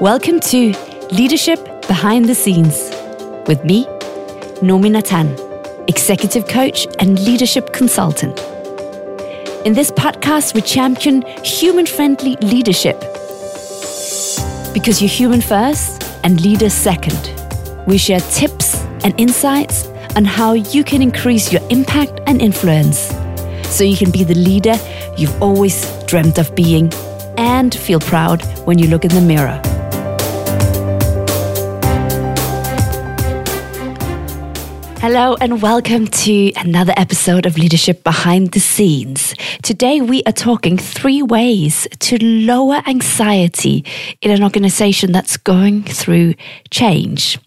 [0.00, 0.74] Welcome to
[1.10, 2.76] Leadership Behind the Scenes
[3.48, 3.86] with me,
[4.60, 5.34] Nomi Natan,
[5.88, 8.38] executive coach and leadership consultant.
[9.64, 13.00] In this podcast, we champion human friendly leadership
[14.74, 17.32] because you're human first and leader second.
[17.86, 22.98] We share tips and insights on how you can increase your impact and influence
[23.74, 24.76] so you can be the leader
[25.16, 26.92] you've always dreamt of being
[27.38, 29.58] and feel proud when you look in the mirror.
[34.98, 39.34] Hello, and welcome to another episode of Leadership Behind the Scenes.
[39.62, 43.84] Today, we are talking three ways to lower anxiety
[44.22, 46.34] in an organization that's going through
[46.70, 47.38] change.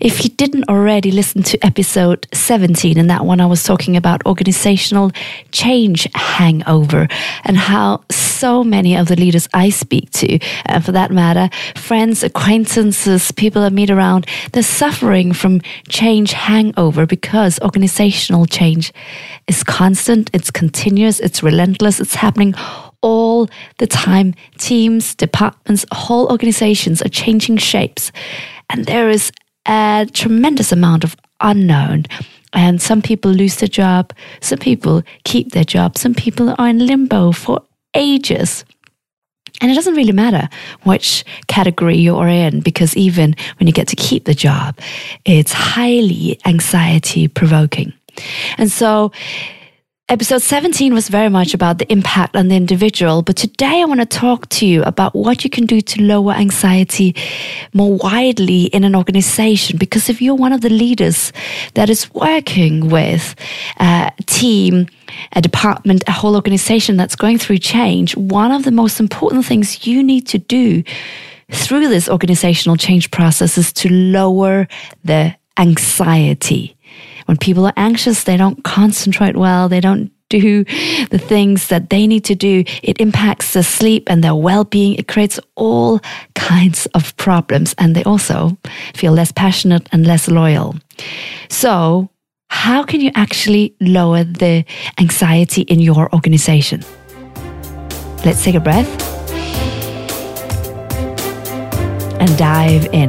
[0.00, 4.26] If you didn't already listen to episode 17, in that one I was talking about
[4.26, 5.12] organizational
[5.52, 7.06] change hangover
[7.44, 8.02] and how
[8.40, 13.62] so many of the leaders I speak to, and for that matter, friends, acquaintances, people
[13.62, 18.92] I meet around, they're suffering from change hangover because organizational change
[19.46, 22.54] is constant, it's continuous, it's relentless, it's happening
[23.02, 23.48] all
[23.78, 24.34] the time.
[24.58, 28.10] Teams, departments, whole organizations are changing shapes.
[28.70, 29.32] And there is
[29.66, 32.04] a tremendous amount of unknown.
[32.52, 36.84] And some people lose their job, some people keep their job, some people are in
[36.84, 37.62] limbo for
[37.94, 38.64] ages.
[39.60, 40.48] And it doesn't really matter
[40.84, 44.78] which category you're in, because even when you get to keep the job,
[45.24, 47.92] it's highly anxiety provoking.
[48.56, 49.12] And so
[50.10, 54.00] Episode 17 was very much about the impact on the individual, but today I want
[54.00, 57.14] to talk to you about what you can do to lower anxiety
[57.74, 59.78] more widely in an organization.
[59.78, 61.32] Because if you're one of the leaders
[61.74, 63.36] that is working with
[63.78, 64.88] a team,
[65.32, 69.86] a department, a whole organization that's going through change, one of the most important things
[69.86, 70.82] you need to do
[71.50, 74.68] through this organizational change process is to lower
[75.04, 76.76] the anxiety
[77.30, 80.64] when people are anxious, they don't concentrate well, they don't do
[81.10, 82.64] the things that they need to do.
[82.82, 84.96] It impacts their sleep and their well being.
[84.96, 86.00] It creates all
[86.34, 87.72] kinds of problems.
[87.78, 88.58] And they also
[88.96, 90.74] feel less passionate and less loyal.
[91.48, 92.10] So,
[92.60, 94.66] how can you actually lower the
[94.98, 96.84] anxiety in your organization?
[98.22, 98.90] Let's take a breath
[102.20, 103.08] and dive in.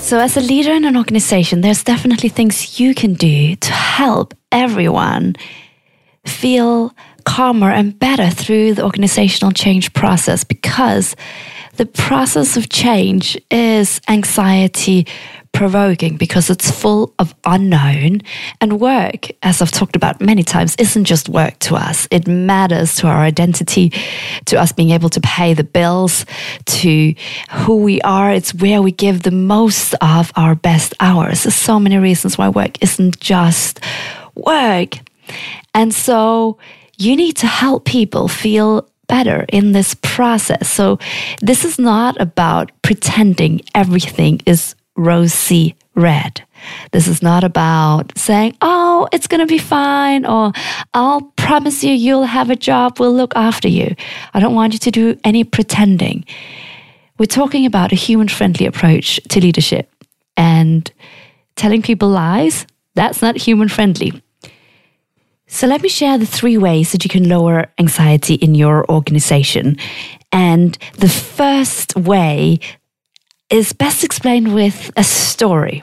[0.00, 4.34] So, as a leader in an organization, there's definitely things you can do to help
[4.50, 5.36] everyone
[6.24, 6.92] feel
[7.30, 11.14] calmer and better through the organizational change process because
[11.76, 15.06] the process of change is anxiety
[15.52, 18.22] provoking because it's full of unknown.
[18.60, 22.08] And work, as I've talked about many times, isn't just work to us.
[22.10, 23.90] It matters to our identity,
[24.46, 26.26] to us being able to pay the bills,
[26.80, 27.14] to
[27.52, 28.32] who we are.
[28.32, 31.44] It's where we give the most of our best hours.
[31.44, 33.78] There's so many reasons why work isn't just
[34.34, 34.98] work.
[35.72, 36.58] And so
[37.00, 40.68] you need to help people feel better in this process.
[40.68, 40.98] So
[41.40, 46.42] this is not about pretending everything is rosy red.
[46.92, 50.52] This is not about saying, oh, it's going to be fine, or
[50.92, 53.94] I'll promise you you'll have a job, we'll look after you.
[54.34, 56.24] I don't want you to do any pretending.
[57.18, 59.90] We're talking about a human friendly approach to leadership
[60.36, 60.90] and
[61.56, 62.66] telling people lies.
[62.94, 64.22] That's not human friendly.
[65.52, 69.76] So, let me share the three ways that you can lower anxiety in your organization.
[70.30, 72.60] And the first way
[73.50, 75.82] is best explained with a story.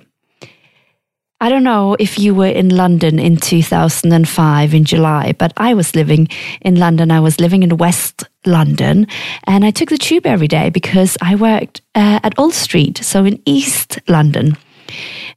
[1.41, 5.95] I don't know if you were in London in 2005 in July, but I was
[5.95, 6.29] living
[6.61, 7.11] in London.
[7.11, 9.06] I was living in West London
[9.44, 13.25] and I took the tube every day because I worked uh, at Old Street, so
[13.25, 14.57] in East London.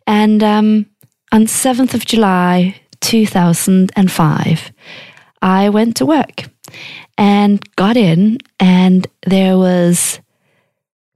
[0.07, 0.87] And um,
[1.33, 4.73] on 7th of July 2005,
[5.43, 6.45] I went to work
[7.19, 10.21] and got in, and there was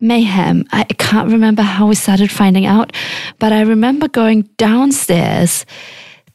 [0.00, 0.66] mayhem.
[0.72, 2.92] I can't remember how we started finding out,
[3.38, 5.64] but I remember going downstairs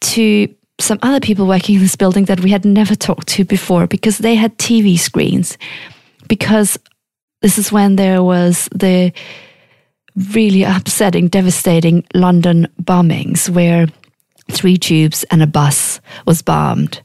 [0.02, 3.86] to some other people working in this building that we had never talked to before
[3.86, 5.58] because they had TV screens.
[6.28, 6.78] Because
[7.42, 9.12] this is when there was the
[10.34, 13.88] really upsetting, devastating London bombings where
[14.52, 17.02] three tubes and a bus was bombed.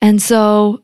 [0.00, 0.82] And so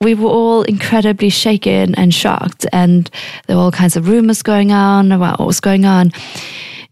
[0.00, 3.10] we were all incredibly shaken and shocked, and
[3.46, 6.12] there were all kinds of rumors going on about what was going on.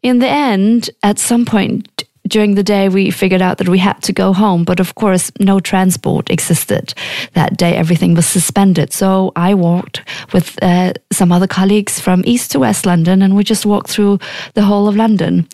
[0.02, 4.02] In the end, at some point, during the day, we figured out that we had
[4.02, 4.64] to go home.
[4.64, 6.94] But of course, no transport existed
[7.34, 7.76] that day.
[7.76, 8.92] Everything was suspended.
[8.92, 10.02] So I walked
[10.32, 14.18] with uh, some other colleagues from East to West London, and we just walked through
[14.54, 15.46] the whole of London.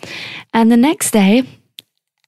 [0.53, 1.43] And the next day,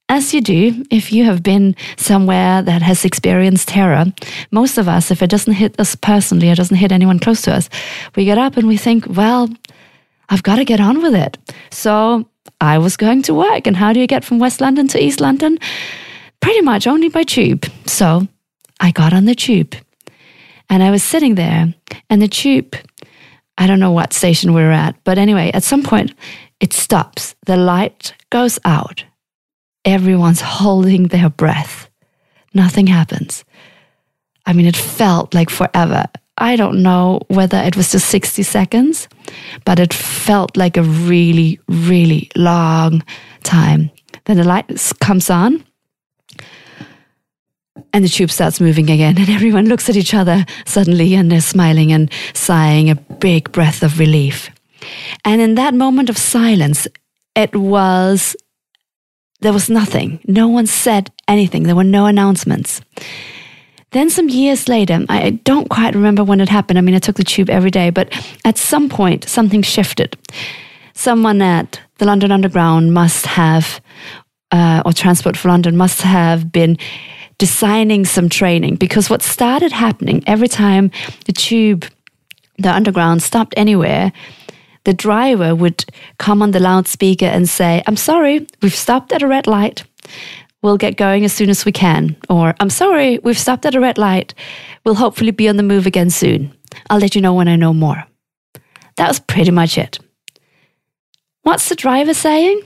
[0.08, 4.06] as you do, if you have been somewhere that has experienced terror,
[4.50, 7.54] most of us, if it doesn't hit us personally, it doesn't hit anyone close to
[7.54, 7.70] us,
[8.14, 9.48] we get up and we think, well,
[10.28, 11.38] I've got to get on with it.
[11.70, 12.28] So
[12.60, 13.66] I was going to work.
[13.66, 15.58] And how do you get from West London to East London?
[16.40, 17.66] Pretty much only by tube.
[17.86, 18.26] So
[18.80, 19.74] I got on the tube
[20.68, 21.74] and I was sitting there,
[22.08, 22.74] and the tube,
[23.58, 26.14] I don't know what station we were at, but anyway, at some point
[26.58, 27.34] it stops.
[27.46, 29.04] The light goes out.
[29.84, 31.88] Everyone's holding their breath.
[32.54, 33.44] Nothing happens.
[34.46, 36.04] I mean, it felt like forever.
[36.38, 39.08] I don't know whether it was just 60 seconds,
[39.64, 43.04] but it felt like a really, really long
[43.44, 43.90] time.
[44.24, 44.66] Then the light
[45.00, 45.64] comes on
[47.92, 51.40] and the tube starts moving again, and everyone looks at each other suddenly and they're
[51.40, 54.50] smiling and sighing a big breath of relief.
[55.24, 56.88] And in that moment of silence,
[57.36, 58.36] it was,
[59.44, 60.20] there was nothing.
[60.26, 61.64] No one said anything.
[61.64, 62.80] There were no announcements.
[63.90, 66.78] Then, some years later, I don't quite remember when it happened.
[66.78, 68.08] I mean, I took the tube every day, but
[68.44, 70.16] at some point, something shifted.
[70.94, 73.82] Someone at the London Underground must have,
[74.50, 76.78] uh, or Transport for London must have been
[77.36, 80.90] designing some training because what started happening every time
[81.26, 81.84] the tube,
[82.58, 84.10] the Underground stopped anywhere,
[84.84, 85.84] the driver would
[86.18, 89.84] come on the loudspeaker and say, I'm sorry, we've stopped at a red light.
[90.62, 92.16] We'll get going as soon as we can.
[92.30, 94.34] Or, I'm sorry, we've stopped at a red light.
[94.84, 96.54] We'll hopefully be on the move again soon.
[96.88, 98.04] I'll let you know when I know more.
[98.96, 99.98] That was pretty much it.
[101.42, 102.62] What's the driver saying?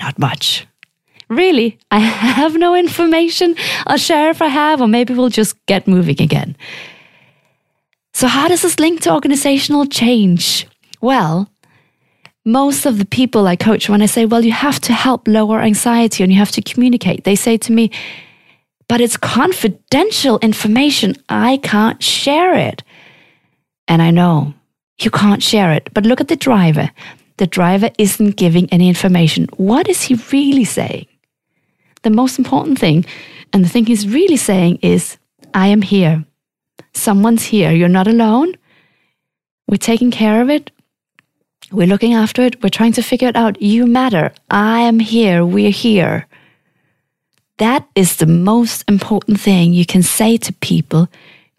[0.00, 0.66] Not much.
[1.28, 1.98] Really, I
[2.38, 3.56] have no information.
[3.86, 6.56] I'll share if I have, or maybe we'll just get moving again.
[8.18, 10.66] So, how does this link to organizational change?
[11.00, 11.48] Well,
[12.44, 15.60] most of the people I coach, when I say, well, you have to help lower
[15.60, 17.92] anxiety and you have to communicate, they say to me,
[18.88, 21.14] but it's confidential information.
[21.28, 22.82] I can't share it.
[23.86, 24.52] And I know
[24.98, 26.90] you can't share it, but look at the driver.
[27.36, 29.46] The driver isn't giving any information.
[29.58, 31.06] What is he really saying?
[32.02, 33.06] The most important thing,
[33.52, 35.18] and the thing he's really saying is,
[35.54, 36.24] I am here.
[36.98, 37.72] Someone's here.
[37.72, 38.54] You're not alone.
[39.68, 40.70] We're taking care of it.
[41.70, 42.62] We're looking after it.
[42.62, 43.60] We're trying to figure it out.
[43.60, 44.32] You matter.
[44.50, 45.44] I am here.
[45.44, 46.26] We're here.
[47.58, 51.08] That is the most important thing you can say to people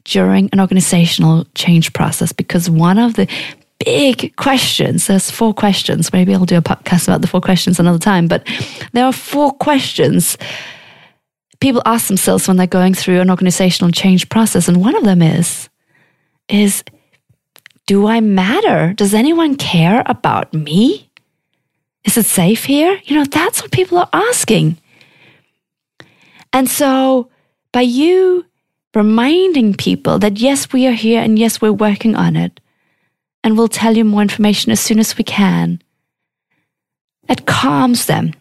[0.05, 3.27] during an organizational change process because one of the
[3.85, 6.11] big questions, there's four questions.
[6.11, 8.47] Maybe I'll do a podcast about the four questions another time, but
[8.93, 10.37] there are four questions
[11.59, 14.67] people ask themselves when they're going through an organizational change process.
[14.67, 15.69] And one of them is,
[16.47, 16.83] is
[17.85, 18.93] do I matter?
[18.93, 21.09] Does anyone care about me?
[22.05, 22.99] Is it safe here?
[23.03, 24.77] You know, that's what people are asking.
[26.53, 27.29] And so,
[27.71, 28.45] by you
[28.95, 32.59] reminding people that yes, we are here and yes, we're working on it,
[33.43, 35.81] and we'll tell you more information as soon as we can,
[37.27, 38.33] it calms them.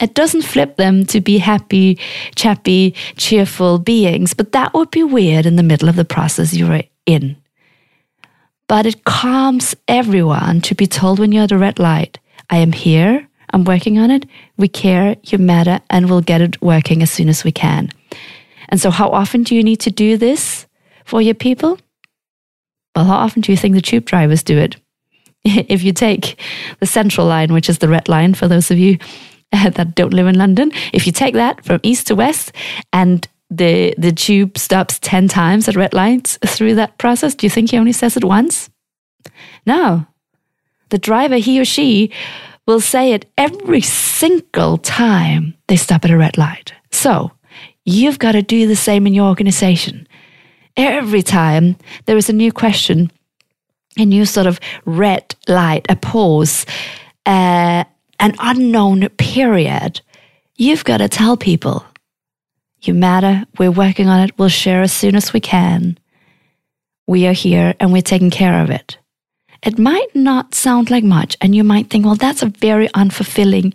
[0.00, 1.98] It doesn't flip them to be happy,
[2.36, 6.82] chappy, cheerful beings, but that would be weird in the middle of the process you're
[7.04, 7.36] in.
[8.68, 12.18] But it calms everyone to be told when you're at a red light,
[12.50, 14.26] I am here, I'm working on it,
[14.56, 17.88] we care, you matter, and we'll get it working as soon as we can.
[18.68, 20.66] And so, how often do you need to do this
[21.06, 21.78] for your people?
[22.94, 24.76] Well, how often do you think the tube drivers do it?
[25.44, 26.38] if you take
[26.78, 28.98] the central line, which is the red line for those of you
[29.52, 32.52] that don't live in London, if you take that from east to west
[32.92, 37.50] and the the tube stops 10 times at red lights through that process do you
[37.50, 38.68] think he only says it once?
[39.64, 40.06] No.
[40.90, 42.12] The driver he or she
[42.66, 46.74] will say it every single time they stop at a red light.
[46.90, 47.32] So
[47.84, 50.06] you've got to do the same in your organization.
[50.76, 53.10] Every time there is a new question
[53.98, 56.64] a new sort of red light a pause
[57.26, 57.84] uh,
[58.20, 60.00] an unknown period
[60.58, 61.86] you've got to tell people
[62.80, 63.44] you matter.
[63.58, 64.38] We're working on it.
[64.38, 65.98] We'll share as soon as we can.
[67.06, 68.98] We are here and we're taking care of it.
[69.64, 73.74] It might not sound like much, and you might think, well, that's a very unfulfilling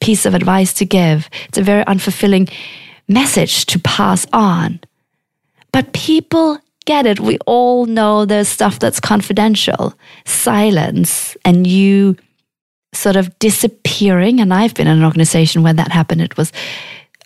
[0.00, 1.28] piece of advice to give.
[1.48, 2.52] It's a very unfulfilling
[3.08, 4.78] message to pass on.
[5.72, 7.18] But people get it.
[7.18, 12.16] We all know there's stuff that's confidential, silence, and you
[12.96, 14.40] sort of disappearing.
[14.40, 16.20] And I've been in an organization where that happened.
[16.22, 16.52] It was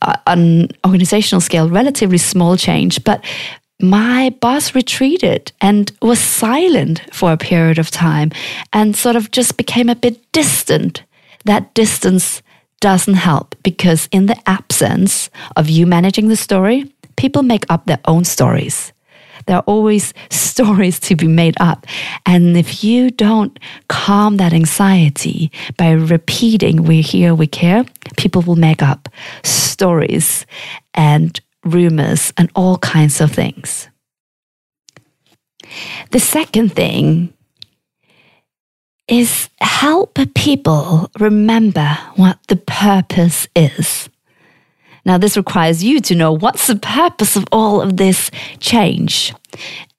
[0.03, 3.25] uh, on organizational scale, relatively small change, but
[3.81, 8.31] my boss retreated and was silent for a period of time
[8.73, 11.03] and sort of just became a bit distant.
[11.45, 12.43] That distance
[12.81, 18.01] doesn't help because, in the absence of you managing the story, people make up their
[18.07, 18.93] own stories.
[19.47, 21.87] There are always stories to be made up.
[22.27, 27.85] And if you don't calm that anxiety by repeating, we hear, we care,
[28.17, 29.09] people will make up
[29.43, 30.47] stories
[30.95, 33.89] and rumors and all kinds of things.
[36.11, 37.33] The second thing
[39.09, 44.09] is help people remember what the purpose is.
[45.05, 49.35] Now, this requires you to know what's the purpose of all of this change.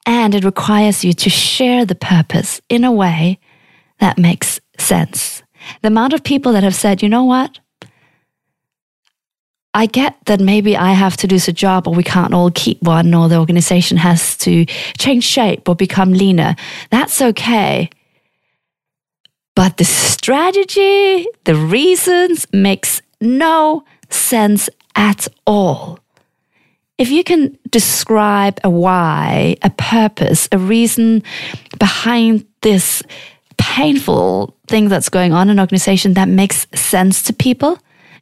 [0.06, 3.38] And it requires you to share the purpose in a way
[4.00, 5.42] that makes sense.
[5.82, 7.58] The amount of people that have said, you know what?
[9.74, 12.82] I get that maybe I have to lose a job or we can't all keep
[12.82, 14.66] one or the organization has to
[14.98, 16.56] change shape or become leaner.
[16.90, 17.88] That's okay.
[19.54, 25.98] But the strategy, the reasons makes no sense at all.
[26.98, 31.22] If you can describe a why, a purpose, a reason
[31.78, 33.02] behind this
[33.56, 37.78] painful thing that's going on in an organization that makes sense to people,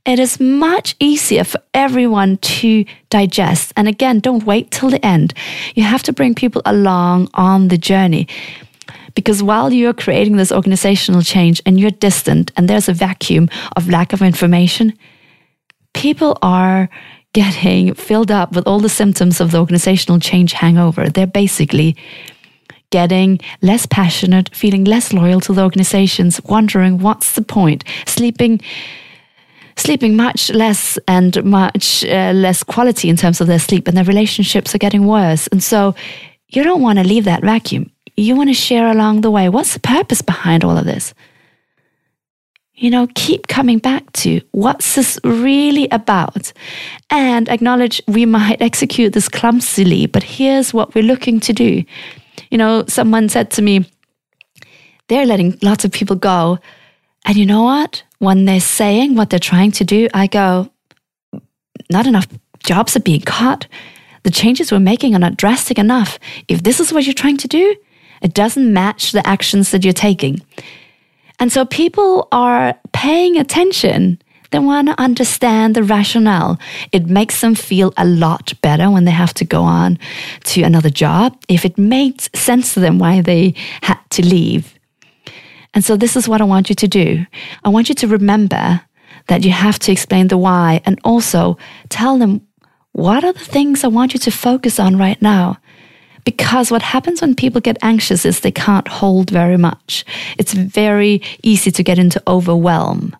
[0.06, 3.72] it is much easier for everyone to digest.
[3.76, 5.34] And again, don't wait till the end.
[5.74, 8.26] You have to bring people along on the journey.
[9.14, 13.88] Because while you're creating this organizational change and you're distant and there's a vacuum of
[13.88, 14.94] lack of information,
[15.94, 16.88] people are
[17.32, 21.08] getting filled up with all the symptoms of the organizational change hangover.
[21.08, 21.96] They're basically
[22.90, 28.60] getting less passionate, feeling less loyal to the organizations, wondering what's the point, sleeping
[29.76, 34.04] sleeping much less and much uh, less quality in terms of their sleep and their
[34.04, 35.46] relationships are getting worse.
[35.46, 35.94] And so
[36.48, 37.90] you don't want to leave that vacuum.
[38.16, 39.48] You want to share along the way.
[39.48, 41.14] What's the purpose behind all of this?
[42.80, 46.50] You know, keep coming back to what's this really about
[47.10, 51.84] and acknowledge we might execute this clumsily, but here's what we're looking to do.
[52.50, 53.84] You know, someone said to me,
[55.08, 56.58] they're letting lots of people go.
[57.26, 58.02] And you know what?
[58.18, 60.70] When they're saying what they're trying to do, I go,
[61.90, 62.28] not enough
[62.64, 63.66] jobs are being cut.
[64.22, 66.18] The changes we're making are not drastic enough.
[66.48, 67.76] If this is what you're trying to do,
[68.22, 70.40] it doesn't match the actions that you're taking.
[71.40, 74.20] And so people are paying attention.
[74.50, 76.58] They want to understand the rationale.
[76.92, 79.98] It makes them feel a lot better when they have to go on
[80.44, 81.36] to another job.
[81.48, 84.78] If it makes sense to them why they had to leave.
[85.72, 87.24] And so this is what I want you to do.
[87.64, 88.80] I want you to remember
[89.28, 91.56] that you have to explain the why and also
[91.88, 92.46] tell them
[92.92, 95.58] what are the things I want you to focus on right now.
[96.24, 100.04] Because what happens when people get anxious is they can't hold very much.
[100.38, 103.16] It's very easy to get into overwhelm.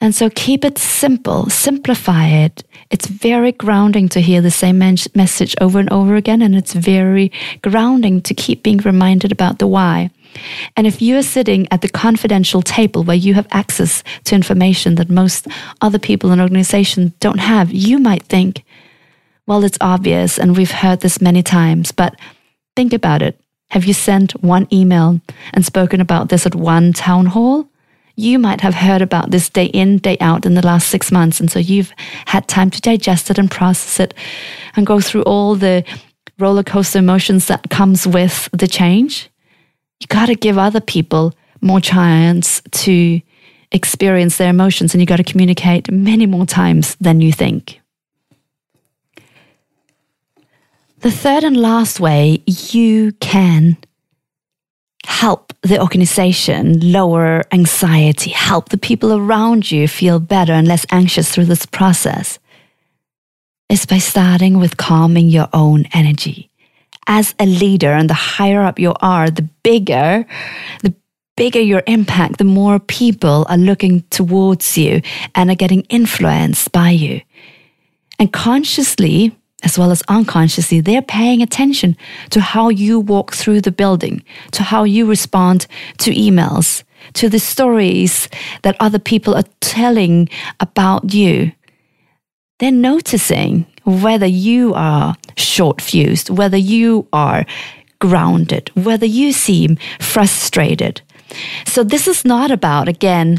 [0.00, 2.64] And so keep it simple, simplify it.
[2.90, 7.30] It's very grounding to hear the same message over and over again, and it's very
[7.62, 10.10] grounding to keep being reminded about the why.
[10.76, 14.96] And if you are sitting at the confidential table where you have access to information
[14.96, 15.46] that most
[15.80, 18.64] other people in an organization don't have, you might think,
[19.46, 22.14] well, it's obvious, and we've heard this many times, but
[22.76, 23.40] think about it.
[23.70, 25.20] Have you sent one email
[25.52, 27.68] and spoken about this at one town hall?
[28.16, 31.40] You might have heard about this day in, day out in the last six months.
[31.40, 31.92] And so you've
[32.26, 34.14] had time to digest it and process it
[34.76, 35.84] and go through all the
[36.38, 39.30] roller coaster emotions that comes with the change.
[40.00, 41.32] You got to give other people
[41.62, 43.20] more chance to
[43.70, 47.80] experience their emotions and you got to communicate many more times than you think.
[51.02, 53.76] The third and last way you can
[55.04, 61.28] help the organization lower anxiety, help the people around you feel better and less anxious
[61.34, 62.38] through this process
[63.68, 66.50] is by starting with calming your own energy.
[67.08, 70.24] As a leader, and the higher up you are, the bigger,
[70.84, 70.94] the
[71.36, 75.02] bigger your impact, the more people are looking towards you
[75.34, 77.22] and are getting influenced by you.
[78.20, 81.96] And consciously, as well as unconsciously, they're paying attention
[82.30, 85.66] to how you walk through the building, to how you respond
[85.98, 86.82] to emails,
[87.14, 88.28] to the stories
[88.62, 90.28] that other people are telling
[90.60, 91.52] about you.
[92.58, 97.44] They're noticing whether you are short fused, whether you are
[97.98, 101.00] grounded, whether you seem frustrated.
[101.66, 103.38] So this is not about, again,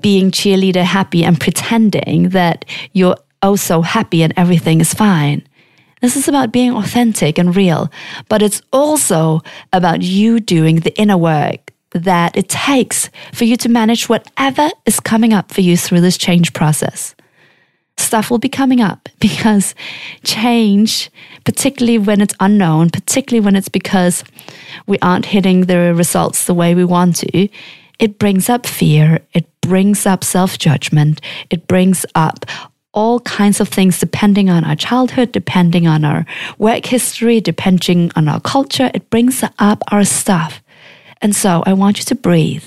[0.00, 5.42] being cheerleader happy and pretending that you're oh also happy and everything is fine.
[6.02, 7.90] This is about being authentic and real,
[8.28, 9.40] but it's also
[9.72, 14.98] about you doing the inner work that it takes for you to manage whatever is
[14.98, 17.14] coming up for you through this change process.
[17.98, 19.76] Stuff will be coming up because
[20.24, 21.08] change,
[21.44, 24.24] particularly when it's unknown, particularly when it's because
[24.88, 27.48] we aren't hitting the results the way we want to,
[28.00, 32.44] it brings up fear, it brings up self judgment, it brings up
[32.92, 36.26] all kinds of things depending on our childhood, depending on our
[36.58, 38.90] work history, depending on our culture.
[38.94, 40.62] It brings up our stuff.
[41.20, 42.64] And so I want you to breathe.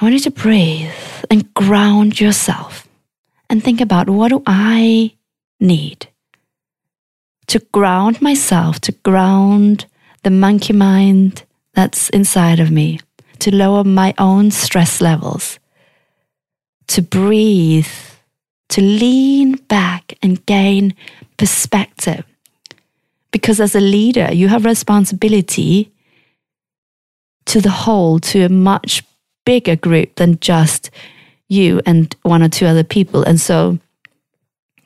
[0.00, 0.92] I want you to breathe
[1.30, 2.88] and ground yourself
[3.48, 5.14] and think about what do I
[5.58, 6.06] need
[7.50, 9.84] to ground myself, to ground
[10.22, 11.42] the monkey mind
[11.74, 13.00] that's inside of me,
[13.40, 15.58] to lower my own stress levels,
[16.90, 17.86] to breathe,
[18.68, 20.92] to lean back and gain
[21.36, 22.24] perspective.
[23.30, 25.92] Because as a leader, you have responsibility
[27.46, 29.04] to the whole, to a much
[29.44, 30.90] bigger group than just
[31.48, 33.22] you and one or two other people.
[33.22, 33.78] And so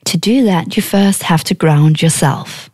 [0.05, 2.69] to do that, you first have to ground yourself.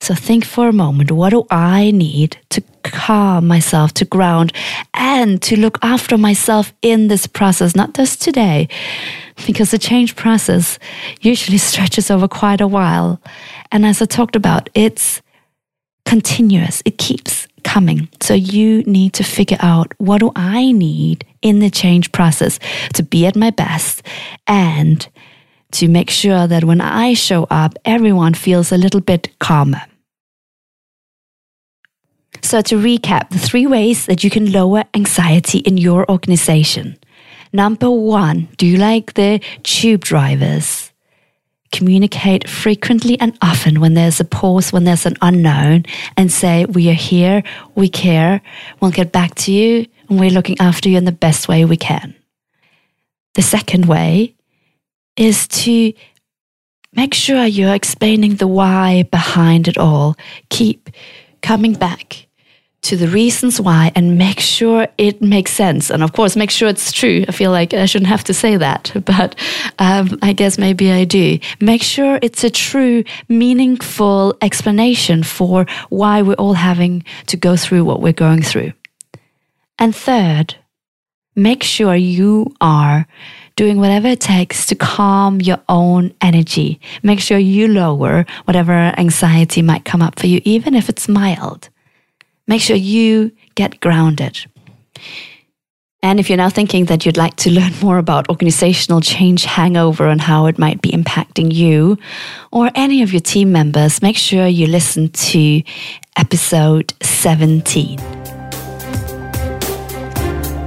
[0.00, 4.52] So think for a moment what do I need to calm myself, to ground,
[4.94, 8.68] and to look after myself in this process, not just today,
[9.46, 10.78] because the change process
[11.20, 13.20] usually stretches over quite a while.
[13.72, 15.22] And as I talked about, it's
[16.04, 18.08] continuous, it keeps coming.
[18.20, 22.58] So you need to figure out what do I need in the change process
[22.94, 24.02] to be at my best
[24.46, 25.08] and
[25.72, 29.82] to make sure that when I show up, everyone feels a little bit calmer.
[32.40, 36.98] So, to recap, the three ways that you can lower anxiety in your organization.
[37.52, 40.90] Number one, do you like the tube drivers?
[41.70, 45.84] Communicate frequently and often when there's a pause, when there's an unknown,
[46.16, 47.42] and say, We are here,
[47.74, 48.40] we care,
[48.80, 51.76] we'll get back to you, and we're looking after you in the best way we
[51.76, 52.14] can.
[53.34, 54.34] The second way
[55.16, 55.92] is to
[56.94, 60.16] make sure you're explaining the why behind it all.
[60.50, 60.90] Keep
[61.42, 62.26] coming back
[62.82, 65.88] to the reasons why and make sure it makes sense.
[65.88, 67.24] And of course, make sure it's true.
[67.28, 69.36] I feel like I shouldn't have to say that, but
[69.78, 71.38] um, I guess maybe I do.
[71.60, 77.84] Make sure it's a true, meaningful explanation for why we're all having to go through
[77.84, 78.72] what we're going through.
[79.78, 80.56] And third,
[81.36, 83.06] make sure you are
[83.56, 86.80] doing whatever it takes to calm your own energy.
[87.02, 91.68] Make sure you lower whatever anxiety might come up for you, even if it's mild.
[92.46, 94.46] Make sure you get grounded.
[96.04, 100.08] And if you're now thinking that you'd like to learn more about organizational change hangover
[100.08, 101.96] and how it might be impacting you
[102.50, 105.62] or any of your team members, make sure you listen to
[106.16, 108.41] episode 17.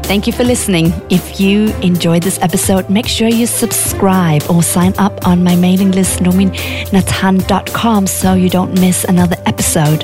[0.08, 0.94] Thank you for listening.
[1.10, 5.92] If you enjoyed this episode, make sure you subscribe or sign up on my mailing
[5.92, 10.04] list, nominatan.com, so you don't miss another episode.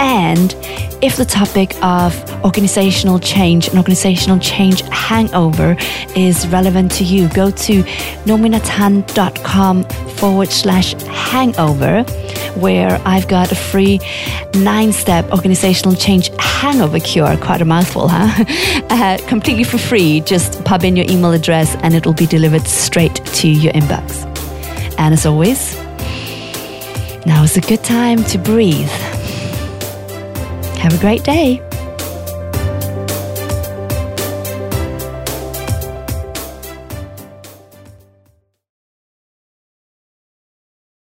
[0.00, 0.52] And
[1.02, 2.12] if the topic of
[2.44, 5.76] organizational change and organizational change hangover
[6.16, 7.82] is relevant to you, go to
[8.24, 12.02] nominatan.com forward slash hangover,
[12.54, 14.00] where I've got a free
[14.54, 17.36] nine step organizational change hangover cure.
[17.36, 18.44] Quite a mouthful, huh?
[18.96, 20.22] Uh, completely for free.
[20.22, 24.24] Just pop in your email address and it will be delivered straight to your inbox.
[24.96, 25.76] And as always,
[27.26, 28.88] now is a good time to breathe.
[30.78, 31.65] Have a great day.